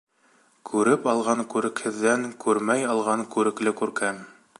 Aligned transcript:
Күреп 0.69 1.03
алған 1.11 1.43
күрекһеҙҙән, 1.53 2.25
күрмәй 2.45 2.87
алған 2.95 3.25
күрекле 3.37 3.75
күркәм. 3.83 4.19